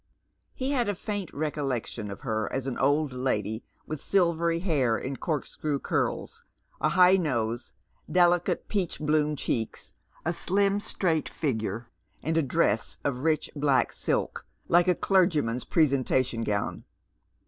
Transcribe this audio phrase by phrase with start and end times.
[0.55, 4.97] He had a faint recolleo tion of her as an old lady with silveiy hair
[4.97, 6.43] in corkscrew curls,
[6.79, 7.73] a high nose,
[8.11, 9.93] delicate peach bloom cheeks,
[10.25, 11.91] a slim straight figure,
[12.23, 16.83] and a dress of rich black silk, like a clergyman's presentation gown.